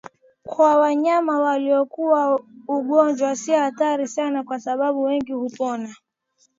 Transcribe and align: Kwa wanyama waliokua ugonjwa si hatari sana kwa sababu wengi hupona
Kwa 0.43 0.77
wanyama 0.77 1.39
waliokua 1.39 2.39
ugonjwa 2.67 3.35
si 3.35 3.51
hatari 3.51 4.07
sana 4.07 4.43
kwa 4.43 4.59
sababu 4.59 5.01
wengi 5.03 5.33
hupona 5.33 5.95